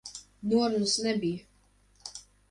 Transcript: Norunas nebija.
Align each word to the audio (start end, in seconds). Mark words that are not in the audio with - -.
Norunas 0.53 0.95
nebija. 1.07 2.15